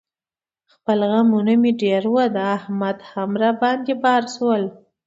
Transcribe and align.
خپل 0.73 0.99
غمونه 1.11 1.53
مې 1.61 1.71
ډېر 1.81 2.03
و، 2.13 2.15
د 2.35 2.37
احمد 2.57 2.97
هم 3.11 3.29
را 3.41 3.51
باندې 3.61 3.93
بار 4.03 4.23
شول. 4.33 4.63